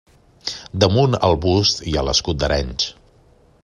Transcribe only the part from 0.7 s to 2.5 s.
Damunt el bust hi ha l'escut